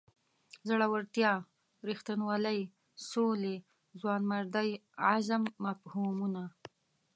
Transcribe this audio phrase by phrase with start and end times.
[0.67, 1.31] زړورتیا
[1.87, 2.59] رښتینولۍ
[3.09, 3.55] سولې
[3.99, 4.69] ځوانمردۍ
[5.09, 6.43] عزم مفهومونه.